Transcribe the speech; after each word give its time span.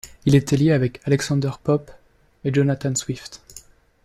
Il 0.25 0.33
était 0.33 0.57
lié 0.57 0.71
avec 0.71 0.99
Alexander 1.05 1.51
Pope 1.63 1.91
et 2.43 2.51
Jonathan 2.51 2.95
Swift. 2.95 3.43